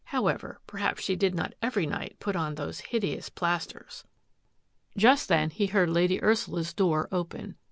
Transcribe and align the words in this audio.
However, 0.05 0.59
perhaps 0.65 1.03
she 1.03 1.15
did 1.15 1.35
not 1.35 1.53
every 1.61 1.85
night 1.85 2.19
put 2.19 2.35
on 2.35 2.55
those 2.55 2.79
hideous 2.79 3.29
plasters— 3.29 4.03
Just 4.97 5.27
then 5.27 5.51
he 5.51 5.67
heard 5.67 5.91
Lady 5.91 6.19
Ursula's 6.23 6.73
door 6.73 7.07
open. 7.11 7.53